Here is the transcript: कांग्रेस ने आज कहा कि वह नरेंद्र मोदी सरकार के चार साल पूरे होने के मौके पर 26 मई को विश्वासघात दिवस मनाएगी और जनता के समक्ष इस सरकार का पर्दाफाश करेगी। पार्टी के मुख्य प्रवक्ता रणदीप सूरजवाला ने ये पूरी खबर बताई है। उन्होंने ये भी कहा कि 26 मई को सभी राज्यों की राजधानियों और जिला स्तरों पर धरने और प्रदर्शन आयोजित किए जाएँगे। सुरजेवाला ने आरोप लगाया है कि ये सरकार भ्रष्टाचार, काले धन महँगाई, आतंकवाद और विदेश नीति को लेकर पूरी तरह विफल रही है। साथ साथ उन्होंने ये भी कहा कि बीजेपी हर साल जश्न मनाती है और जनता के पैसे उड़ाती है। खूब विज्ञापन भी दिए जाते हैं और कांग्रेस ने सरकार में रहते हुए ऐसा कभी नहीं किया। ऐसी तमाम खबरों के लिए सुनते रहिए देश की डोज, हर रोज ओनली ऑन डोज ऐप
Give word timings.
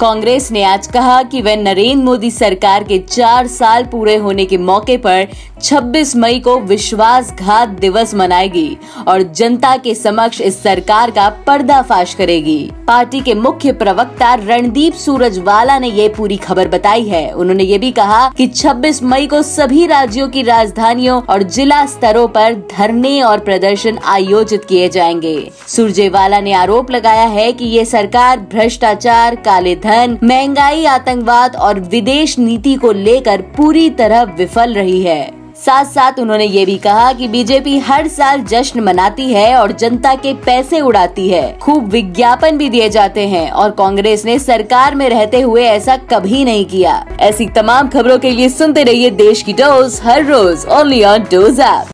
कांग्रेस 0.00 0.52
ने 0.52 0.62
आज 0.62 0.86
कहा 0.86 1.22
कि 1.22 1.42
वह 1.42 1.56
नरेंद्र 1.56 2.04
मोदी 2.04 2.30
सरकार 2.30 2.84
के 2.84 2.98
चार 2.98 3.46
साल 3.46 3.84
पूरे 3.84 4.16
होने 4.16 4.44
के 4.44 4.56
मौके 4.56 4.96
पर 4.96 5.26
26 5.62 6.16
मई 6.16 6.38
को 6.38 6.60
विश्वासघात 6.60 7.68
दिवस 7.68 8.14
मनाएगी 8.14 8.76
और 9.08 9.22
जनता 9.22 9.76
के 9.76 9.94
समक्ष 9.94 10.40
इस 10.40 10.62
सरकार 10.62 11.10
का 11.10 11.28
पर्दाफाश 11.28 12.14
करेगी। 12.14 12.72
पार्टी 12.86 13.20
के 13.20 13.34
मुख्य 13.34 13.72
प्रवक्ता 13.72 14.34
रणदीप 14.34 14.94
सूरजवाला 14.94 15.78
ने 15.78 15.88
ये 15.88 16.08
पूरी 16.08 16.36
खबर 16.36 16.68
बताई 16.68 17.04
है। 17.04 17.32
उन्होंने 17.32 17.64
ये 17.64 17.78
भी 17.78 17.90
कहा 17.90 18.28
कि 18.36 18.46
26 18.46 19.02
मई 19.02 19.26
को 19.26 19.42
सभी 19.42 19.86
राज्यों 19.86 20.28
की 20.28 20.42
राजधानियों 20.42 21.22
और 21.22 21.42
जिला 21.42 21.86
स्तरों 21.86 22.28
पर 22.28 22.54
धरने 22.54 23.20
और 23.22 23.38
प्रदर्शन 23.38 23.98
आयोजित 24.04 24.64
किए 24.64 24.88
जाएँगे। 24.88 25.50
सुरजेवाला 25.68 26.40
ने 26.40 26.52
आरोप 26.52 26.90
लगाया 26.90 27.26
है 27.26 27.52
कि 27.52 27.64
ये 27.64 27.84
सरकार 27.84 28.40
भ्रष्टाचार, 28.40 29.34
काले 29.34 29.76
धन 29.76 29.89
महँगाई, 30.24 30.84
आतंकवाद 30.84 31.56
और 31.56 31.80
विदेश 31.80 32.38
नीति 32.38 32.74
को 32.74 32.92
लेकर 32.92 33.40
पूरी 33.40 33.90
तरह 33.90 34.22
विफल 34.22 34.74
रही 34.74 35.02
है। 35.02 35.40
साथ 35.56 35.84
साथ 35.84 36.12
उन्होंने 36.18 36.44
ये 36.44 36.64
भी 36.66 36.76
कहा 36.78 37.12
कि 37.12 37.28
बीजेपी 37.28 37.78
हर 37.78 38.08
साल 38.08 38.40
जश्न 38.40 38.80
मनाती 38.80 39.32
है 39.32 39.56
और 39.56 39.72
जनता 39.72 40.14
के 40.14 40.34
पैसे 40.34 40.80
उड़ाती 40.80 41.28
है। 41.28 41.58
खूब 41.58 41.88
विज्ञापन 41.88 42.58
भी 42.58 42.68
दिए 42.68 42.88
जाते 42.88 43.28
हैं 43.28 43.50
और 43.50 43.70
कांग्रेस 43.70 44.24
ने 44.24 44.38
सरकार 44.38 44.94
में 44.94 45.08
रहते 45.08 45.40
हुए 45.40 45.64
ऐसा 45.64 45.96
कभी 45.96 46.44
नहीं 46.44 46.64
किया। 46.64 47.06
ऐसी 47.20 47.46
तमाम 47.46 47.88
खबरों 47.88 48.18
के 48.18 48.30
लिए 48.30 48.48
सुनते 48.48 48.82
रहिए 48.82 49.10
देश 49.10 49.42
की 49.42 49.52
डोज, 49.52 50.00
हर 50.04 50.24
रोज 50.24 50.66
ओनली 50.66 51.04
ऑन 51.04 51.18
डोज 51.18 51.60
ऐप 51.60 51.86